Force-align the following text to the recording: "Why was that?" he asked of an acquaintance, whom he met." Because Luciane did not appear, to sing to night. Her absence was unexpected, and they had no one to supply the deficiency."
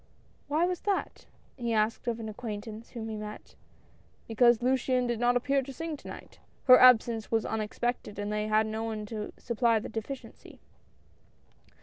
"Why 0.47 0.65
was 0.65 0.81
that?" 0.81 1.27
he 1.57 1.73
asked 1.73 2.07
of 2.07 2.19
an 2.19 2.27
acquaintance, 2.27 2.89
whom 2.89 3.07
he 3.07 3.17
met." 3.17 3.53
Because 4.27 4.63
Luciane 4.63 5.05
did 5.05 5.19
not 5.19 5.37
appear, 5.37 5.61
to 5.61 5.71
sing 5.71 5.95
to 5.97 6.07
night. 6.07 6.39
Her 6.63 6.79
absence 6.79 7.29
was 7.29 7.45
unexpected, 7.45 8.17
and 8.17 8.33
they 8.33 8.47
had 8.47 8.65
no 8.65 8.83
one 8.83 9.05
to 9.05 9.31
supply 9.37 9.77
the 9.77 9.89
deficiency." 9.89 10.59